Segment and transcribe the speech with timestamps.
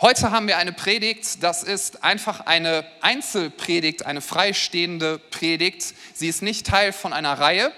[0.00, 5.94] Heute haben wir eine Predigt, das ist einfach eine Einzelpredigt, eine freistehende Predigt.
[6.14, 7.72] Sie ist nicht Teil von einer Reihe.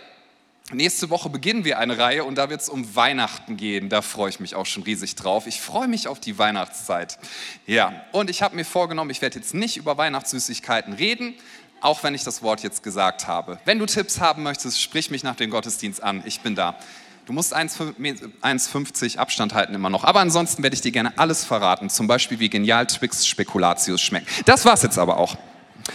[0.72, 3.90] Nächste Woche beginnen wir eine Reihe und da wird es um Weihnachten gehen.
[3.90, 5.46] Da freue ich mich auch schon riesig drauf.
[5.46, 7.18] Ich freue mich auf die Weihnachtszeit.
[7.66, 11.34] Ja, und ich habe mir vorgenommen, ich werde jetzt nicht über Weihnachtssüßigkeiten reden,
[11.82, 13.60] auch wenn ich das Wort jetzt gesagt habe.
[13.66, 16.22] Wenn du Tipps haben möchtest, sprich mich nach dem Gottesdienst an.
[16.24, 16.78] Ich bin da.
[17.26, 20.04] Du musst 1,50 Abstand halten immer noch.
[20.04, 21.90] Aber ansonsten werde ich dir gerne alles verraten.
[21.90, 24.28] Zum Beispiel, wie genial Twix Spekulatius schmeckt.
[24.48, 25.36] Das war's jetzt aber auch.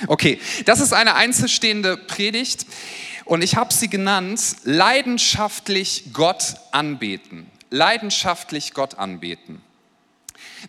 [0.07, 2.65] Okay, das ist eine einzelstehende Predigt
[3.23, 7.49] und ich habe sie genannt, leidenschaftlich Gott anbeten.
[7.69, 9.61] Leidenschaftlich Gott anbeten.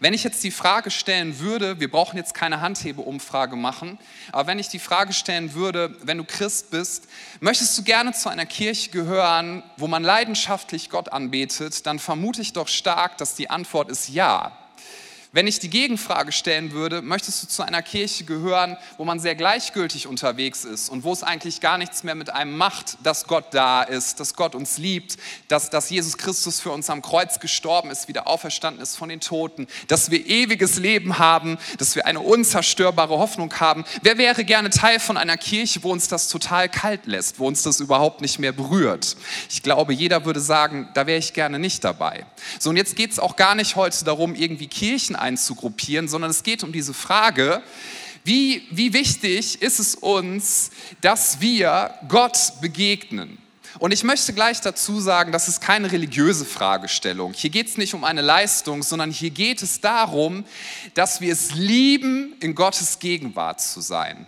[0.01, 3.99] Wenn ich jetzt die Frage stellen würde, wir brauchen jetzt keine Handhebeumfrage machen,
[4.33, 7.09] aber wenn ich die Frage stellen würde, wenn du Christ bist,
[7.41, 12.53] möchtest du gerne zu einer Kirche gehören, wo man leidenschaftlich Gott anbetet, dann vermute ich
[12.53, 14.53] doch stark, dass die Antwort ist ja.
[15.35, 19.35] Wenn ich die Gegenfrage stellen würde, möchtest du zu einer Kirche gehören, wo man sehr
[19.35, 23.47] gleichgültig unterwegs ist und wo es eigentlich gar nichts mehr mit einem macht, dass Gott
[23.53, 25.17] da ist, dass Gott uns liebt,
[25.49, 29.21] dass, dass Jesus Christus für uns am Kreuz gestorben ist, wieder auferstanden ist von den
[29.21, 33.87] Toten, dass wir ewiges Leben haben, dass wir eine unzerstörbare Hoffnung haben.
[34.03, 37.63] Wer wäre gerne Teil von einer Kirche, wo uns das total kalt lässt, wo uns
[37.63, 39.17] das überhaupt nicht mehr berührt?
[39.49, 42.27] Ich glaube, jeder würde sagen, da wäre ich gerne nicht dabei.
[42.59, 46.43] So, und jetzt geht es auch gar nicht heute darum, irgendwie Kirchen einzugruppieren, sondern es
[46.43, 47.63] geht um diese Frage,
[48.25, 50.71] wie, wie wichtig ist es uns,
[51.01, 53.39] dass wir Gott begegnen?
[53.79, 57.33] Und ich möchte gleich dazu sagen, das ist keine religiöse Fragestellung.
[57.33, 60.45] Hier geht es nicht um eine Leistung, sondern hier geht es darum,
[60.95, 64.27] dass wir es lieben, in Gottes Gegenwart zu sein.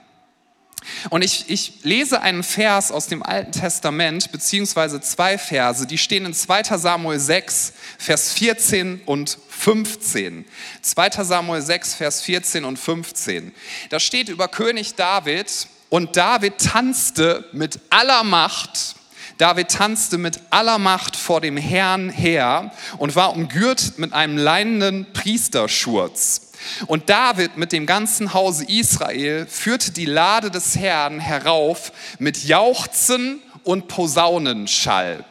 [1.11, 6.27] Und ich, ich, lese einen Vers aus dem Alten Testament, beziehungsweise zwei Verse, die stehen
[6.27, 10.45] in 2 Samuel 6, Vers 14 und 15.
[10.83, 13.53] 2 Samuel 6, Vers 14 und 15.
[13.91, 18.97] Da steht über König David, und David tanzte mit aller Macht,
[19.39, 25.13] David tanzte mit aller Macht vor dem Herrn her und war umgürtet mit einem leinenen
[25.13, 26.53] Priesterschurz.
[26.87, 33.41] Und David mit dem ganzen Hause Israel führte die Lade des Herrn herauf mit Jauchzen
[33.63, 35.25] und Posaunenschall.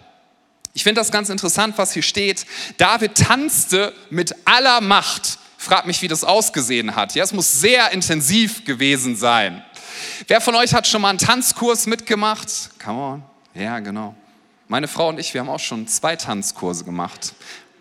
[0.73, 2.45] Ich finde das ganz interessant, was hier steht.
[2.77, 5.38] David tanzte mit aller Macht.
[5.57, 7.16] Frag mich, wie das ausgesehen hat.
[7.16, 9.63] Ja, es muss sehr intensiv gewesen sein.
[10.27, 12.72] Wer von euch hat schon mal einen Tanzkurs mitgemacht?
[12.83, 13.23] Come on.
[13.53, 14.16] Ja, genau.
[14.67, 17.33] Meine Frau und ich, wir haben auch schon zwei Tanzkurse gemacht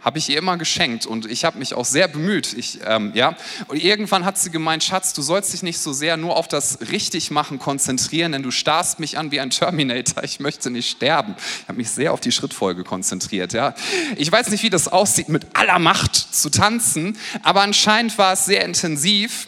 [0.02, 2.52] habe ich ihr immer geschenkt und ich habe mich auch sehr bemüht.
[2.54, 3.36] Ich, ähm, ja.
[3.68, 6.78] Und irgendwann hat sie gemeint, Schatz, du sollst dich nicht so sehr nur auf das
[6.90, 10.24] Richtigmachen konzentrieren, denn du starrst mich an wie ein Terminator.
[10.24, 11.36] Ich möchte nicht sterben.
[11.62, 13.52] Ich habe mich sehr auf die Schrittfolge konzentriert.
[13.52, 13.74] Ja.
[14.16, 18.44] Ich weiß nicht, wie das aussieht, mit aller Macht zu tanzen, aber anscheinend war es
[18.44, 19.46] sehr intensiv.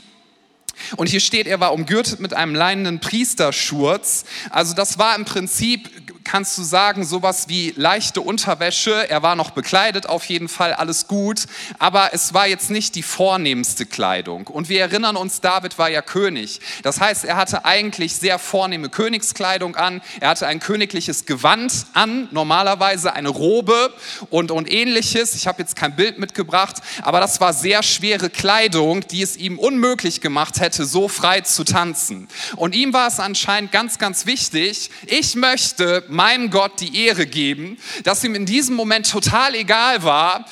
[0.96, 4.24] Und hier steht, er war umgürtet mit einem leinenen Priesterschurz.
[4.50, 9.08] Also das war im Prinzip kannst du sagen, sowas wie leichte Unterwäsche.
[9.08, 11.44] Er war noch bekleidet, auf jeden Fall alles gut,
[11.78, 14.46] aber es war jetzt nicht die vornehmste Kleidung.
[14.46, 16.60] Und wir erinnern uns, David war ja König.
[16.82, 20.02] Das heißt, er hatte eigentlich sehr vornehme Königskleidung an.
[20.20, 23.92] Er hatte ein königliches Gewand an, normalerweise eine Robe
[24.30, 25.34] und, und ähnliches.
[25.34, 29.58] Ich habe jetzt kein Bild mitgebracht, aber das war sehr schwere Kleidung, die es ihm
[29.58, 32.28] unmöglich gemacht hätte, so frei zu tanzen.
[32.56, 37.76] Und ihm war es anscheinend ganz, ganz wichtig, ich möchte meinem Gott die Ehre geben,
[38.04, 40.46] dass ihm in diesem Moment total egal war,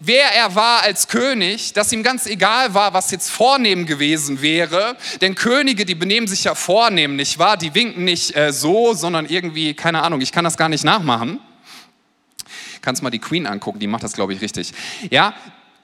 [0.00, 4.96] wer er war als König, dass ihm ganz egal war, was jetzt vornehm gewesen wäre.
[5.20, 7.56] Denn Könige, die benehmen sich ja vornehm, nicht wahr?
[7.56, 11.38] Die winken nicht äh, so, sondern irgendwie, keine Ahnung, ich kann das gar nicht nachmachen.
[12.80, 14.72] Kannst mal die Queen angucken, die macht das, glaube ich, richtig.
[15.10, 15.34] Ja,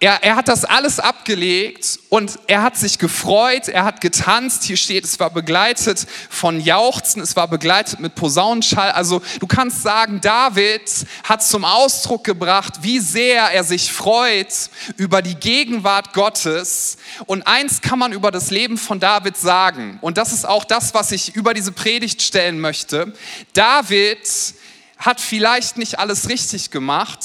[0.00, 4.62] er, er, hat das alles abgelegt und er hat sich gefreut, er hat getanzt.
[4.62, 8.92] Hier steht, es war begleitet von Jauchzen, es war begleitet mit Posaunenschall.
[8.92, 10.82] Also du kannst sagen, David
[11.24, 16.98] hat zum Ausdruck gebracht, wie sehr er sich freut über die Gegenwart Gottes.
[17.26, 20.94] Und eins kann man über das Leben von David sagen, und das ist auch das,
[20.94, 23.12] was ich über diese Predigt stellen möchte.
[23.52, 24.28] David
[24.96, 27.20] hat vielleicht nicht alles richtig gemacht,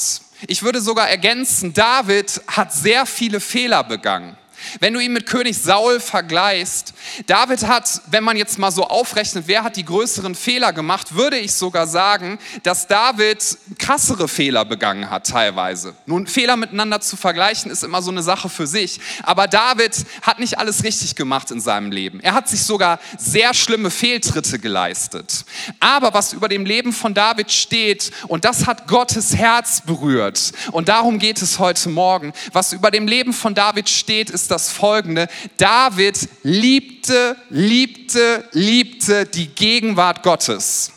[0.48, 4.36] ich würde sogar ergänzen, David hat sehr viele Fehler begangen.
[4.80, 6.94] Wenn du ihn mit König Saul vergleichst,
[7.26, 11.38] David hat, wenn man jetzt mal so aufrechnet, wer hat die größeren Fehler gemacht, würde
[11.38, 15.94] ich sogar sagen, dass David krassere Fehler begangen hat teilweise.
[16.06, 20.38] Nun, Fehler miteinander zu vergleichen ist immer so eine Sache für sich, aber David hat
[20.38, 22.20] nicht alles richtig gemacht in seinem Leben.
[22.20, 25.44] Er hat sich sogar sehr schlimme Fehltritte geleistet.
[25.80, 30.88] Aber was über dem Leben von David steht, und das hat Gottes Herz berührt, und
[30.88, 35.28] darum geht es heute Morgen, was über dem Leben von David steht, ist das folgende.
[35.56, 40.92] David liebte, liebte, liebte die Gegenwart Gottes.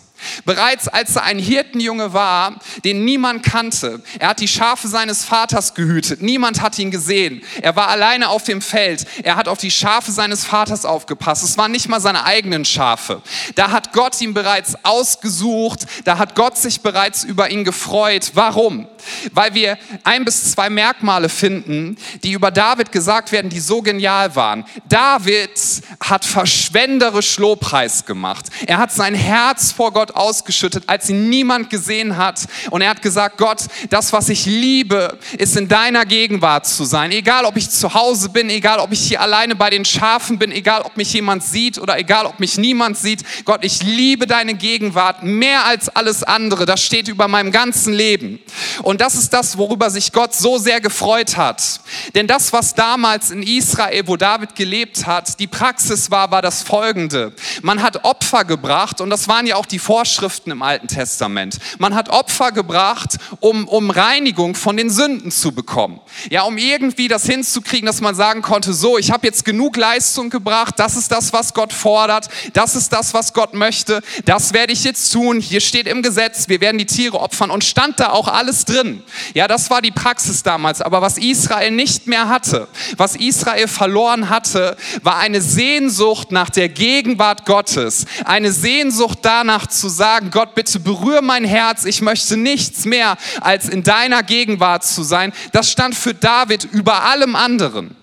[0.45, 5.73] Bereits als er ein Hirtenjunge war, den niemand kannte, er hat die Schafe seines Vaters
[5.73, 9.71] gehütet, niemand hat ihn gesehen, er war alleine auf dem Feld, er hat auf die
[9.71, 13.21] Schafe seines Vaters aufgepasst, es waren nicht mal seine eigenen Schafe.
[13.55, 18.31] Da hat Gott ihn bereits ausgesucht, da hat Gott sich bereits über ihn gefreut.
[18.33, 18.87] Warum?
[19.31, 24.35] Weil wir ein bis zwei Merkmale finden, die über David gesagt werden, die so genial
[24.35, 24.65] waren.
[24.89, 25.51] David
[25.99, 28.47] hat verschwenderisch Lobpreis gemacht.
[28.65, 32.45] Er hat sein Herz vor Gott ausgeschüttet, als ihn niemand gesehen hat.
[32.69, 33.59] Und er hat gesagt, Gott,
[33.89, 37.11] das, was ich liebe, ist in deiner Gegenwart zu sein.
[37.11, 40.51] Egal, ob ich zu Hause bin, egal, ob ich hier alleine bei den Schafen bin,
[40.51, 43.23] egal, ob mich jemand sieht oder egal, ob mich niemand sieht.
[43.45, 46.65] Gott, ich liebe deine Gegenwart mehr als alles andere.
[46.65, 48.39] Das steht über meinem ganzen Leben.
[48.83, 51.81] Und das ist das, worüber sich Gott so sehr gefreut hat.
[52.15, 56.63] Denn das, was damals in Israel, wo David gelebt hat, die Praxis war, war das
[56.63, 57.33] folgende.
[57.61, 61.57] Man hat Opfer gebracht und das waren ja auch die Vorstellungen, Vorschriften im Alten Testament.
[61.79, 65.99] Man hat Opfer gebracht, um, um Reinigung von den Sünden zu bekommen.
[66.29, 70.29] Ja, um irgendwie das hinzukriegen, dass man sagen konnte, so, ich habe jetzt genug Leistung
[70.29, 74.71] gebracht, das ist das, was Gott fordert, das ist das, was Gott möchte, das werde
[74.71, 75.41] ich jetzt tun.
[75.41, 79.03] Hier steht im Gesetz, wir werden die Tiere opfern und stand da auch alles drin.
[79.33, 80.81] Ja, das war die Praxis damals.
[80.81, 86.69] Aber was Israel nicht mehr hatte, was Israel verloren hatte, war eine Sehnsucht nach der
[86.69, 92.35] Gegenwart Gottes, eine Sehnsucht danach zu zu sagen, Gott, bitte berühre mein Herz, ich möchte
[92.35, 97.95] nichts mehr, als in deiner Gegenwart zu sein, das stand für David über allem anderen.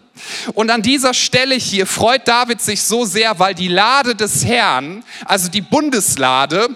[0.55, 5.05] Und an dieser Stelle hier freut David sich so sehr, weil die Lade des Herrn,
[5.27, 6.69] also die Bundeslade,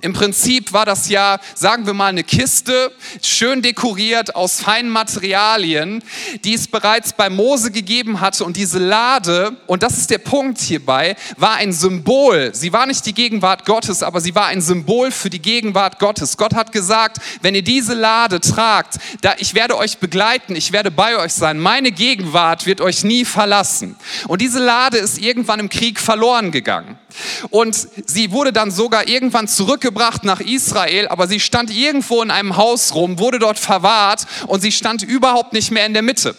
[0.00, 2.92] im Prinzip war das ja, sagen wir mal, eine Kiste,
[3.22, 6.02] schön dekoriert aus feinen Materialien,
[6.44, 8.44] die es bereits bei Mose gegeben hatte.
[8.44, 12.50] Und diese Lade, und das ist der Punkt hierbei, war ein Symbol.
[12.54, 16.36] Sie war nicht die Gegenwart Gottes, aber sie war ein Symbol für die Gegenwart Gottes.
[16.36, 20.90] Gott hat gesagt, wenn ihr diese Lade tragt, da, ich werde euch begleiten, ich werde
[20.90, 21.58] bei euch sein.
[21.60, 23.96] Meine Gegenwart wird euch nie verlassen.
[24.26, 26.98] Und diese Lade ist irgendwann im Krieg verloren gegangen.
[27.50, 32.56] Und sie wurde dann sogar irgendwann zurückgebracht nach Israel, aber sie stand irgendwo in einem
[32.56, 36.34] Haus rum, wurde dort verwahrt und sie stand überhaupt nicht mehr in der Mitte.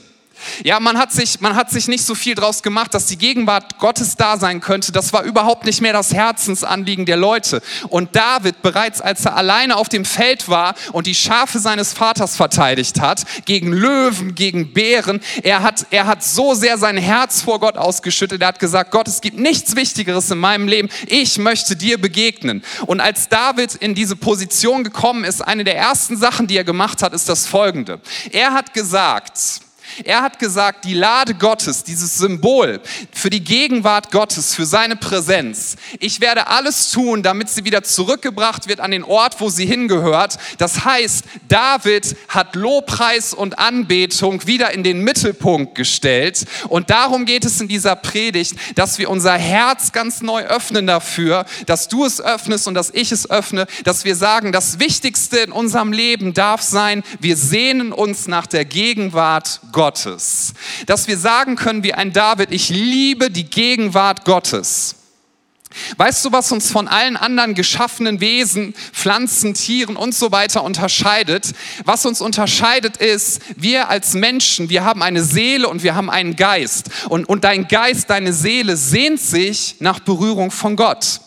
[0.64, 3.78] Ja, man hat, sich, man hat sich nicht so viel draus gemacht, dass die Gegenwart
[3.80, 4.92] Gottes da sein könnte.
[4.92, 7.62] Das war überhaupt nicht mehr das Herzensanliegen der Leute.
[7.90, 12.36] Und David, bereits als er alleine auf dem Feld war und die Schafe seines Vaters
[12.36, 17.60] verteidigt hat, gegen Löwen, gegen Bären, er hat, er hat so sehr sein Herz vor
[17.60, 18.42] Gott ausgeschüttet.
[18.42, 20.90] Er hat gesagt, Gott, es gibt nichts Wichtigeres in meinem Leben.
[21.08, 22.64] Ich möchte dir begegnen.
[22.86, 27.02] Und als David in diese Position gekommen ist, eine der ersten Sachen, die er gemacht
[27.02, 28.00] hat, ist das folgende.
[28.32, 29.65] Er hat gesagt,
[30.04, 32.82] er hat gesagt, die Lade Gottes, dieses Symbol
[33.12, 38.68] für die Gegenwart Gottes, für seine Präsenz, ich werde alles tun, damit sie wieder zurückgebracht
[38.68, 40.38] wird an den Ort, wo sie hingehört.
[40.58, 46.46] Das heißt, David hat Lobpreis und Anbetung wieder in den Mittelpunkt gestellt.
[46.70, 51.46] Und darum geht es in dieser Predigt, dass wir unser Herz ganz neu öffnen dafür,
[51.66, 55.52] dass du es öffnest und dass ich es öffne, dass wir sagen, das Wichtigste in
[55.52, 59.85] unserem Leben darf sein, wir sehnen uns nach der Gegenwart Gottes.
[59.86, 60.56] Gottes.
[60.88, 64.96] Dass wir sagen können wie ein David, ich liebe die Gegenwart Gottes.
[65.98, 71.54] Weißt du, was uns von allen anderen geschaffenen Wesen, Pflanzen, Tieren und so weiter unterscheidet?
[71.84, 76.36] Was uns unterscheidet ist, wir als Menschen, wir haben eine Seele und wir haben einen
[76.36, 76.90] Geist.
[77.10, 81.20] Und, und dein Geist, deine Seele sehnt sich nach Berührung von Gott.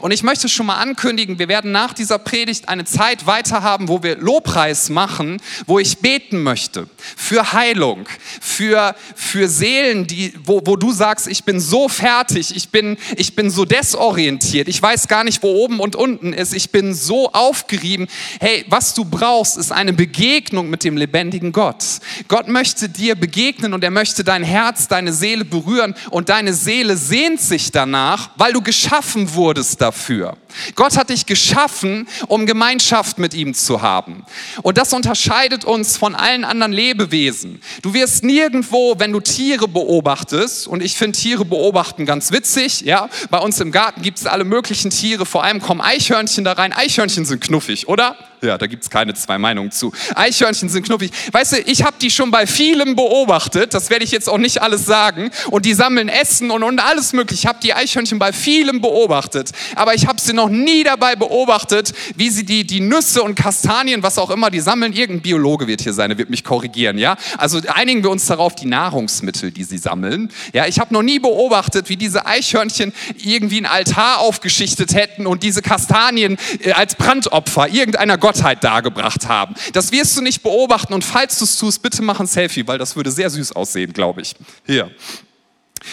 [0.00, 3.88] Und ich möchte schon mal ankündigen, wir werden nach dieser Predigt eine Zeit weiter haben,
[3.88, 8.06] wo wir Lobpreis machen, wo ich beten möchte für Heilung,
[8.40, 13.34] für, für Seelen, die, wo, wo du sagst, ich bin so fertig, ich bin, ich
[13.34, 17.32] bin so desorientiert, ich weiß gar nicht, wo oben und unten ist, ich bin so
[17.32, 18.06] aufgerieben.
[18.38, 21.84] Hey, was du brauchst, ist eine Begegnung mit dem lebendigen Gott.
[22.28, 26.96] Gott möchte dir begegnen und er möchte dein Herz, deine Seele berühren und deine Seele
[26.96, 30.36] sehnt sich danach, weil du geschaffen wurdest bewusst dafür.
[30.74, 34.24] Gott hat dich geschaffen, um Gemeinschaft mit ihm zu haben.
[34.62, 37.60] Und das unterscheidet uns von allen anderen Lebewesen.
[37.82, 43.08] Du wirst nirgendwo, wenn du Tiere beobachtest, und ich finde Tiere beobachten ganz witzig, ja,
[43.30, 46.72] bei uns im Garten gibt es alle möglichen Tiere, vor allem kommen Eichhörnchen da rein.
[46.72, 48.16] Eichhörnchen sind knuffig, oder?
[48.42, 49.92] Ja, da gibt es keine zwei Meinungen zu.
[50.14, 51.10] Eichhörnchen sind knuffig.
[51.32, 54.62] Weißt du, ich habe die schon bei vielem beobachtet, das werde ich jetzt auch nicht
[54.62, 55.30] alles sagen.
[55.50, 57.40] Und die sammeln Essen und, und alles mögliche.
[57.40, 59.52] Ich habe die Eichhörnchen bei vielem beobachtet.
[59.74, 64.02] Aber ich habe sie noch nie dabei beobachtet, wie sie die, die Nüsse und Kastanien,
[64.02, 64.92] was auch immer, die sammeln.
[64.92, 66.96] Irgendein Biologe wird hier sein, der wird mich korrigieren.
[66.96, 67.16] Ja?
[67.36, 70.30] Also einigen wir uns darauf, die Nahrungsmittel, die sie sammeln.
[70.54, 72.92] Ja, ich habe noch nie beobachtet, wie diese Eichhörnchen
[73.22, 79.26] irgendwie ein Altar aufgeschichtet hätten und diese Kastanien äh, als Brandopfer irgendeiner Gott Gottheit dargebracht
[79.28, 79.54] haben.
[79.72, 82.78] Das wirst du nicht beobachten und falls du es tust, bitte mach ein Selfie, weil
[82.78, 84.34] das würde sehr süß aussehen, glaube ich.
[84.66, 84.90] Hier.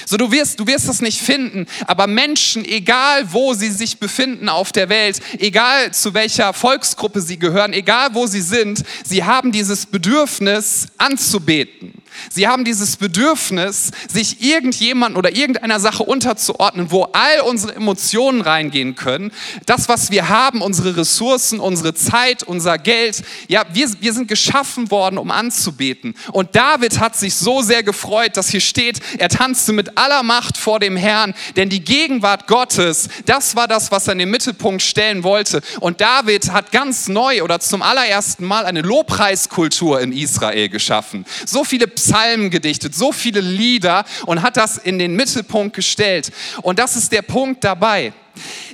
[0.06, 4.50] So, du wirst, du wirst das nicht finden, aber Menschen, egal wo sie sich befinden
[4.50, 9.51] auf der Welt, egal zu welcher Volksgruppe sie gehören, egal wo sie sind, sie haben
[9.51, 11.94] dieses Bedürfnis anzubeten.
[12.29, 18.95] Sie haben dieses Bedürfnis, sich irgendjemandem oder irgendeiner Sache unterzuordnen, wo all unsere Emotionen reingehen
[18.95, 19.31] können.
[19.65, 23.24] Das, was wir haben, unsere Ressourcen, unsere Zeit, unser Geld.
[23.47, 26.15] Ja, wir, wir sind geschaffen worden, um anzubeten.
[26.31, 30.57] Und David hat sich so sehr gefreut, dass hier steht, er tanzte mit aller Macht
[30.57, 34.81] vor dem Herrn, denn die Gegenwart Gottes, das war das, was er in den Mittelpunkt
[34.81, 35.62] stellen wollte.
[35.79, 41.25] Und David hat ganz neu oder zum allerersten Mal eine Lobpreiskultur in Israel geschaffen.
[41.45, 42.06] So viele Psalmen
[42.49, 46.31] gedichtet, so viele Lieder und hat das in den Mittelpunkt gestellt.
[46.61, 48.13] Und das ist der Punkt dabei.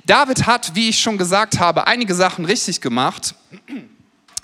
[0.06, 3.36] David hat, wie ich schon gesagt habe, einige Sachen richtig gemacht.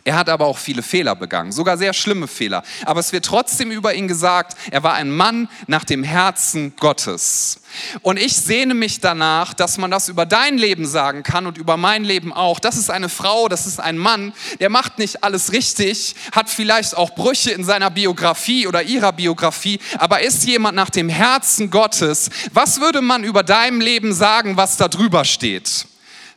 [0.10, 2.64] Er hat aber auch viele Fehler begangen, sogar sehr schlimme Fehler.
[2.84, 7.62] Aber es wird trotzdem über ihn gesagt, er war ein Mann nach dem Herzen Gottes.
[8.02, 11.78] Und ich sehne mich danach, dass man das über dein Leben sagen kann und über
[11.78, 12.60] mein Leben auch.
[12.60, 16.98] Das ist eine Frau, das ist ein Mann, der macht nicht alles richtig, hat vielleicht
[16.98, 22.32] auch Brüche in seiner Biografie oder ihrer Biografie, aber ist jemand nach dem Herzen Gottes.
[22.52, 25.86] Was würde man über deinem Leben sagen, was da drüber steht?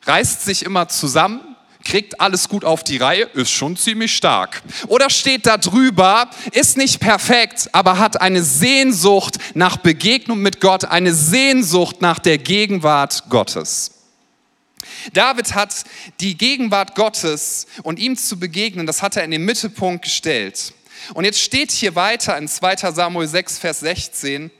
[0.05, 1.51] Reißt sich immer zusammen?
[1.85, 4.62] Kriegt alles gut auf die Reihe, ist schon ziemlich stark.
[4.89, 10.85] Oder steht da drüber, ist nicht perfekt, aber hat eine Sehnsucht nach Begegnung mit Gott,
[10.85, 13.93] eine Sehnsucht nach der Gegenwart Gottes.
[15.12, 15.85] David hat
[16.21, 20.73] die Gegenwart Gottes und ihm zu begegnen, das hat er in den Mittelpunkt gestellt.
[21.15, 24.51] Und jetzt steht hier weiter in 2 Samuel 6, Vers 16,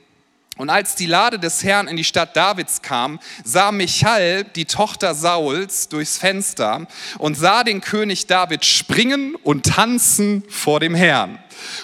[0.57, 5.15] und als die Lade des Herrn in die Stadt Davids kam, sah Michal, die Tochter
[5.15, 11.39] Sauls, durchs Fenster und sah den König David springen und tanzen vor dem Herrn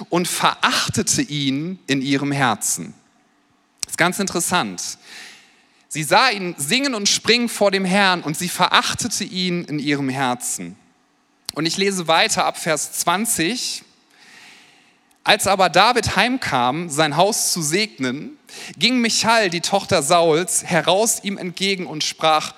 [0.10, 2.94] und verachtete ihn in ihrem Herzen.
[3.82, 5.00] Das ist ganz interessant.
[5.88, 10.10] Sie sah ihn singen und springen vor dem Herrn und sie verachtete ihn in ihrem
[10.10, 10.76] Herzen.
[11.56, 13.84] Und ich lese weiter ab Vers 20.
[15.24, 18.38] Als aber David heimkam, sein Haus zu segnen,
[18.78, 22.54] ging Michal, die Tochter Sauls, heraus ihm entgegen und sprach,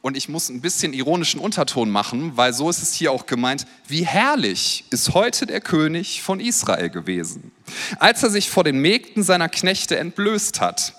[0.00, 3.66] und ich muss ein bisschen ironischen Unterton machen, weil so ist es hier auch gemeint,
[3.86, 7.52] wie herrlich ist heute der König von Israel gewesen,
[8.00, 10.94] als er sich vor den Mägden seiner Knechte entblößt hat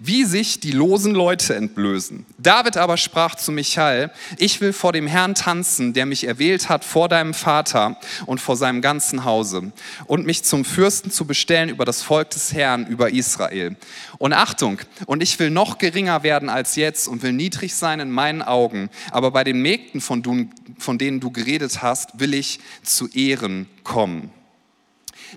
[0.00, 2.24] wie sich die losen Leute entblößen.
[2.48, 6.82] David aber sprach zu Michael, ich will vor dem Herrn tanzen, der mich erwählt hat
[6.82, 9.70] vor deinem Vater und vor seinem ganzen Hause
[10.06, 13.76] und mich zum Fürsten zu bestellen über das Volk des Herrn, über Israel.
[14.16, 18.10] Und Achtung, und ich will noch geringer werden als jetzt und will niedrig sein in
[18.10, 22.60] meinen Augen, aber bei den Mägden, von, du, von denen du geredet hast, will ich
[22.82, 24.32] zu Ehren kommen.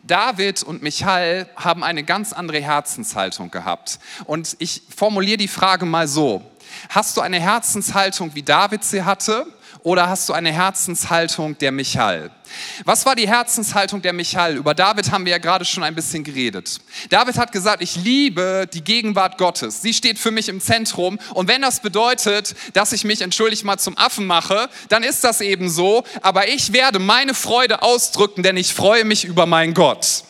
[0.03, 4.00] David und Michael haben eine ganz andere Herzenshaltung gehabt.
[4.24, 6.41] Und ich formuliere die Frage mal so.
[6.90, 9.46] Hast du eine Herzenshaltung, wie David sie hatte?
[9.84, 12.32] oder hast du eine Herzenshaltung der Michal?
[12.84, 14.58] Was war die Herzenshaltung der Michal?
[14.58, 16.80] Über David haben wir ja gerade schon ein bisschen geredet.
[17.10, 19.82] David hat gesagt, ich liebe die Gegenwart Gottes.
[19.82, 21.18] Sie steht für mich im Zentrum.
[21.34, 25.42] Und wenn das bedeutet, dass ich mich, entschuldigt mal, zum Affen mache, dann ist das
[25.42, 26.04] eben so.
[26.22, 30.25] Aber ich werde meine Freude ausdrücken, denn ich freue mich über meinen Gott.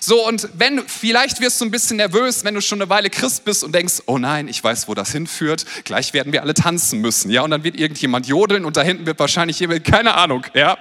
[0.00, 3.44] So, und wenn, vielleicht wirst du ein bisschen nervös, wenn du schon eine Weile Christ
[3.44, 7.00] bist und denkst, oh nein, ich weiß, wo das hinführt, gleich werden wir alle tanzen
[7.00, 10.44] müssen, ja, und dann wird irgendjemand jodeln und da hinten wird wahrscheinlich jemand, keine Ahnung,
[10.54, 10.78] ja,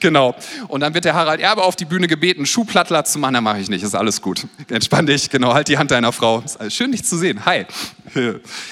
[0.00, 0.34] genau.
[0.68, 3.60] Und dann wird der Harald Erbe auf die Bühne gebeten, Schuhplattler zu machen, da mache
[3.60, 4.46] ich nicht, ist alles gut.
[4.68, 6.42] Entspann dich, genau, halt die Hand deiner Frau.
[6.68, 7.66] Schön, dich zu sehen, hi.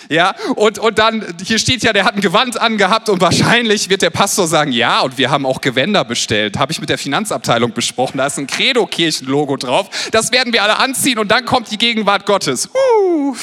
[0.08, 4.02] Ja, und, und dann, hier steht ja, der hat ein Gewand angehabt und wahrscheinlich wird
[4.02, 7.72] der Pastor sagen, ja, und wir haben auch Gewänder bestellt, habe ich mit der Finanzabteilung
[7.72, 11.78] besprochen, da ist ein Credo-Kirchen-Logo drauf, das werden wir alle anziehen und dann kommt die
[11.78, 12.68] Gegenwart Gottes.
[12.74, 13.34] Uh,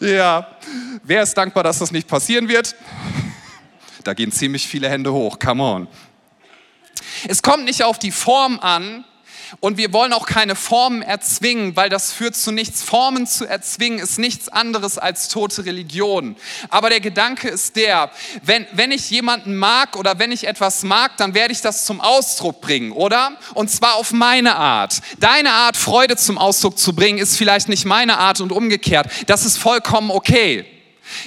[0.00, 0.46] ja,
[1.02, 2.74] Wer ist dankbar, dass das nicht passieren wird?
[4.04, 5.38] Da gehen ziemlich viele Hände hoch.
[5.38, 5.88] Come on.
[7.28, 9.04] Es kommt nicht auf die Form an,
[9.60, 12.82] und wir wollen auch keine Formen erzwingen, weil das führt zu nichts.
[12.82, 16.36] Formen zu erzwingen ist nichts anderes als tote Religion.
[16.68, 18.10] Aber der Gedanke ist der,
[18.42, 22.00] wenn, wenn ich jemanden mag oder wenn ich etwas mag, dann werde ich das zum
[22.00, 23.36] Ausdruck bringen, oder?
[23.54, 25.00] Und zwar auf meine Art.
[25.18, 29.08] Deine Art, Freude zum Ausdruck zu bringen, ist vielleicht nicht meine Art und umgekehrt.
[29.26, 30.73] Das ist vollkommen okay.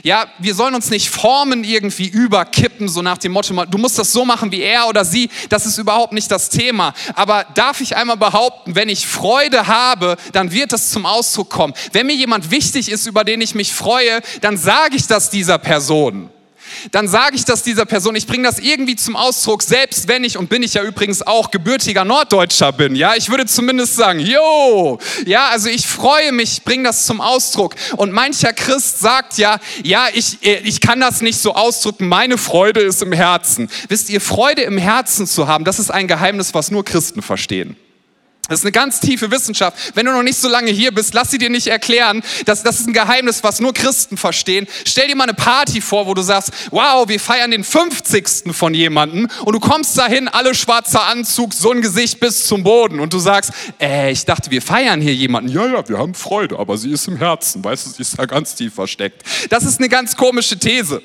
[0.04, 4.12] Ja, wir sollen uns nicht Formen irgendwie überkippen, so nach dem Motto, du musst das
[4.12, 5.30] so machen wie er oder sie.
[5.50, 6.94] Das ist überhaupt nicht das Thema.
[7.16, 11.74] Aber darf ich einmal behaupten, wenn ich Freude habe, dann wird das zum Ausdruck kommen.
[11.92, 15.58] Wenn mir jemand wichtig ist, über den ich mich freue, dann sage ich das dieser
[15.58, 16.30] Person
[16.92, 18.16] dann sage ich das dieser Person.
[18.16, 21.52] Ich bringe das irgendwie zum Ausdruck, selbst wenn ich, und bin ich ja übrigens auch,
[21.52, 22.96] gebürtiger Norddeutscher bin.
[22.96, 27.76] Ja, ich würde zumindest sagen, yo, ja, also ich freue mich, bringe das zum Ausdruck.
[27.96, 32.82] Und mancher Christ sagt ja, ja, ich, ich kann das nicht so ausdrücken, meine Freude
[32.82, 33.70] ist im Herzen.
[33.88, 37.76] Wisst ihr, Freude im Herzen zu haben, das ist ein Geheimnis, was nur Christen verstehen.
[38.48, 39.78] Das ist eine ganz tiefe Wissenschaft.
[39.96, 42.24] Wenn du noch nicht so lange hier bist, lass sie dir nicht erklären.
[42.46, 44.68] Das, das ist ein Geheimnis, was nur Christen verstehen.
[44.86, 48.54] Stell dir mal eine Party vor, wo du sagst, wow, wir feiern den 50.
[48.56, 53.00] von jemandem und du kommst dahin, alle schwarzer Anzug, so ein Gesicht bis zum Boden
[53.00, 55.52] und du sagst, äh, ich dachte, wir feiern hier jemanden.
[55.52, 58.26] Ja, ja, wir haben Freude, aber sie ist im Herzen, weißt du, sie ist da
[58.26, 59.24] ganz tief versteckt.
[59.50, 61.02] Das ist eine ganz komische These.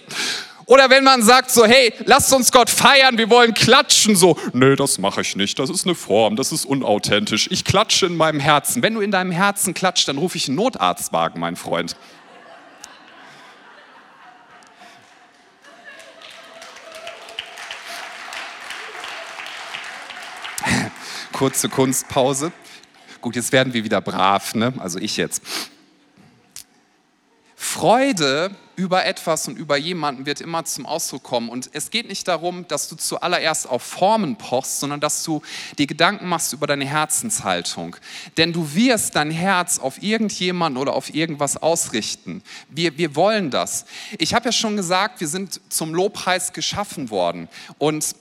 [0.72, 4.74] Oder wenn man sagt so, hey, lasst uns Gott feiern, wir wollen klatschen, so, nee,
[4.74, 7.46] das mache ich nicht, das ist eine Form, das ist unauthentisch.
[7.50, 8.82] Ich klatsche in meinem Herzen.
[8.82, 11.94] Wenn du in deinem Herzen klatscht, dann rufe ich einen Notarztwagen, mein Freund.
[21.32, 22.50] Kurze Kunstpause.
[23.20, 24.72] Gut, jetzt werden wir wieder brav, ne?
[24.78, 25.42] Also ich jetzt.
[27.56, 31.48] Freude über etwas und über jemanden wird immer zum Ausdruck kommen.
[31.48, 35.40] Und es geht nicht darum, dass du zuallererst auf Formen pochst, sondern dass du
[35.78, 37.94] dir Gedanken machst über deine Herzenshaltung.
[38.36, 42.42] Denn du wirst dein Herz auf irgendjemanden oder auf irgendwas ausrichten.
[42.68, 43.84] Wir, wir wollen das.
[44.18, 47.48] Ich habe ja schon gesagt, wir sind zum Lobpreis geschaffen worden.
[47.78, 48.16] Und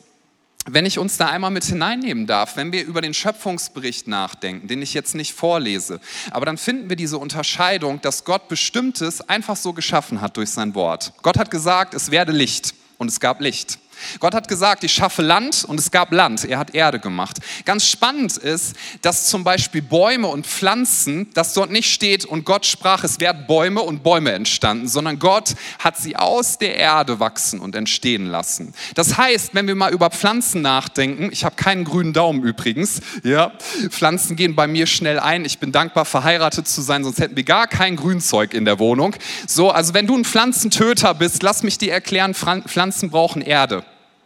[0.69, 4.81] wenn ich uns da einmal mit hineinnehmen darf, wenn wir über den Schöpfungsbericht nachdenken, den
[4.81, 5.99] ich jetzt nicht vorlese,
[6.29, 10.75] aber dann finden wir diese Unterscheidung, dass Gott bestimmtes einfach so geschaffen hat durch sein
[10.75, 11.13] Wort.
[11.23, 13.79] Gott hat gesagt, es werde Licht und es gab Licht.
[14.19, 16.45] Gott hat gesagt, ich schaffe Land und es gab Land.
[16.45, 17.37] Er hat Erde gemacht.
[17.65, 22.65] Ganz spannend ist, dass zum Beispiel Bäume und Pflanzen, dass dort nicht steht und Gott
[22.65, 27.59] sprach, es werden Bäume und Bäume entstanden, sondern Gott hat sie aus der Erde wachsen
[27.59, 28.73] und entstehen lassen.
[28.95, 33.51] Das heißt, wenn wir mal über Pflanzen nachdenken, ich habe keinen grünen Daumen übrigens, ja,
[33.89, 35.45] Pflanzen gehen bei mir schnell ein.
[35.45, 39.15] Ich bin dankbar, verheiratet zu sein, sonst hätten wir gar kein Grünzeug in der Wohnung.
[39.47, 43.83] So, also wenn du ein Pflanzentöter bist, lass mich dir erklären, Pflanzen brauchen Erde.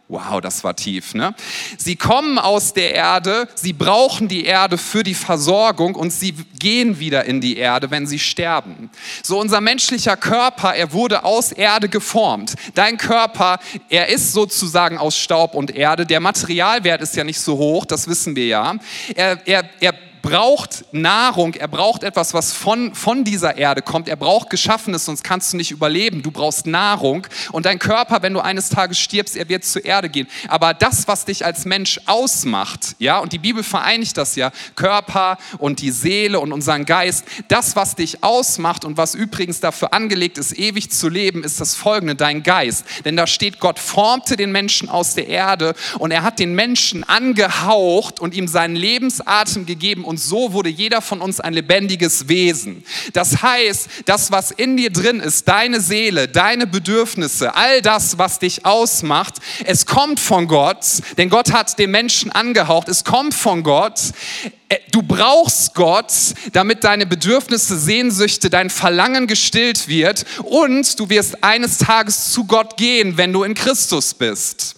[0.08, 1.14] Wow, das war tief.
[1.14, 1.34] Ne?
[1.78, 7.00] Sie kommen aus der Erde, sie brauchen die Erde für die Versorgung und sie gehen
[7.00, 8.88] wieder in die Erde, wenn sie sterben.
[9.24, 12.54] So unser menschlicher Körper, er wurde aus Erde geformt.
[12.74, 16.06] Dein Körper, er ist sozusagen aus Staub und Erde.
[16.06, 18.76] Der Materialwert ist ja nicht so hoch, das wissen wir ja.
[19.16, 19.94] Er, er, er
[20.26, 24.08] braucht Nahrung, er braucht etwas, was von, von dieser Erde kommt.
[24.08, 26.20] Er braucht Geschaffenes, sonst kannst du nicht überleben.
[26.22, 30.08] Du brauchst Nahrung und dein Körper, wenn du eines Tages stirbst, er wird zur Erde
[30.08, 30.26] gehen.
[30.48, 35.38] Aber das, was dich als Mensch ausmacht, ja, und die Bibel vereinigt das ja, Körper
[35.58, 40.38] und die Seele und unseren Geist, das, was dich ausmacht und was übrigens dafür angelegt
[40.38, 42.84] ist, ewig zu leben, ist das folgende, dein Geist.
[43.04, 47.04] Denn da steht, Gott formte den Menschen aus der Erde und er hat den Menschen
[47.04, 52.26] angehaucht und ihm seinen Lebensatem gegeben und und so wurde jeder von uns ein lebendiges
[52.26, 52.82] Wesen.
[53.12, 58.38] Das heißt, das, was in dir drin ist, deine Seele, deine Bedürfnisse, all das, was
[58.38, 59.34] dich ausmacht,
[59.66, 60.86] es kommt von Gott,
[61.18, 64.00] denn Gott hat den Menschen angehaucht, es kommt von Gott.
[64.70, 66.14] Äh, du brauchst Gott,
[66.54, 72.78] damit deine Bedürfnisse, Sehnsüchte, dein Verlangen gestillt wird und du wirst eines Tages zu Gott
[72.78, 74.75] gehen, wenn du in Christus bist.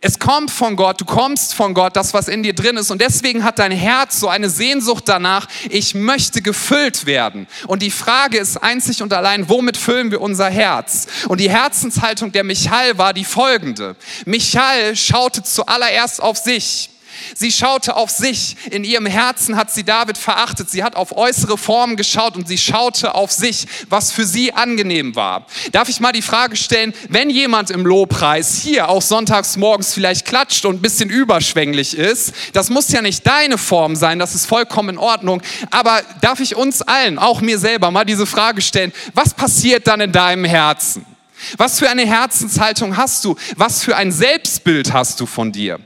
[0.00, 2.90] Es kommt von Gott, du kommst von Gott, das, was in dir drin ist.
[2.90, 7.46] Und deswegen hat dein Herz so eine Sehnsucht danach, ich möchte gefüllt werden.
[7.66, 11.06] Und die Frage ist einzig und allein, womit füllen wir unser Herz?
[11.28, 13.96] Und die Herzenshaltung der Michal war die folgende.
[14.26, 16.90] Michal schaute zuallererst auf sich.
[17.34, 18.56] Sie schaute auf sich.
[18.70, 20.70] In ihrem Herzen hat sie David verachtet.
[20.70, 25.16] Sie hat auf äußere Formen geschaut und sie schaute auf sich, was für sie angenehm
[25.16, 25.46] war.
[25.72, 30.26] Darf ich mal die Frage stellen, wenn jemand im Lobpreis hier auch sonntags morgens vielleicht
[30.26, 34.46] klatscht und ein bisschen überschwänglich ist, das muss ja nicht deine Form sein, das ist
[34.46, 35.42] vollkommen in Ordnung.
[35.70, 40.00] Aber darf ich uns allen, auch mir selber, mal diese Frage stellen, was passiert dann
[40.00, 41.04] in deinem Herzen?
[41.56, 43.36] Was für eine Herzenshaltung hast du?
[43.56, 45.78] Was für ein Selbstbild hast du von dir?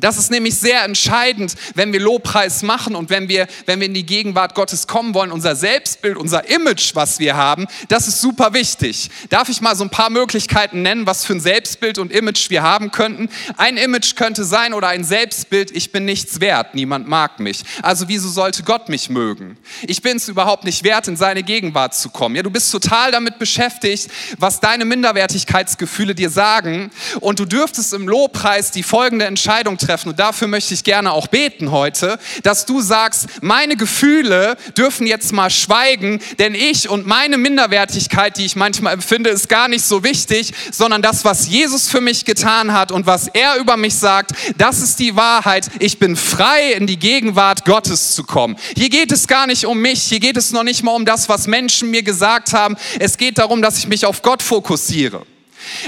[0.00, 3.94] Das ist nämlich sehr entscheidend, wenn wir Lobpreis machen und wenn wir, wenn wir in
[3.94, 5.30] die Gegenwart Gottes kommen wollen.
[5.30, 9.10] Unser Selbstbild, unser Image, was wir haben, das ist super wichtig.
[9.28, 12.62] Darf ich mal so ein paar Möglichkeiten nennen, was für ein Selbstbild und Image wir
[12.62, 13.28] haben könnten?
[13.56, 17.62] Ein Image könnte sein oder ein Selbstbild, ich bin nichts wert, niemand mag mich.
[17.82, 19.56] Also wieso sollte Gott mich mögen?
[19.86, 22.34] Ich bin es überhaupt nicht wert, in seine Gegenwart zu kommen.
[22.34, 28.08] Ja, du bist total damit beschäftigt, was deine Minderwertigkeitsgefühle dir sagen und du dürftest im
[28.08, 30.10] Lobpreis die folgende Entscheidung treffen.
[30.10, 35.32] Und dafür möchte ich gerne auch beten heute, dass du sagst, meine Gefühle dürfen jetzt
[35.32, 40.02] mal schweigen, denn ich und meine Minderwertigkeit, die ich manchmal empfinde, ist gar nicht so
[40.02, 44.32] wichtig, sondern das, was Jesus für mich getan hat und was er über mich sagt,
[44.56, 45.68] das ist die Wahrheit.
[45.78, 48.56] Ich bin frei, in die Gegenwart Gottes zu kommen.
[48.76, 51.28] Hier geht es gar nicht um mich, hier geht es noch nicht mal um das,
[51.28, 52.76] was Menschen mir gesagt haben.
[52.98, 55.26] Es geht darum, dass ich mich auf Gott fokussiere.